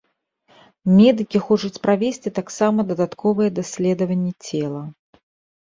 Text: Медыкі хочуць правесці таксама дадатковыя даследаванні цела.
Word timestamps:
Медыкі 0.99 1.41
хочуць 1.49 1.81
правесці 1.85 2.33
таксама 2.39 2.87
дадатковыя 2.93 3.49
даследаванні 3.61 4.33
цела. 4.49 4.83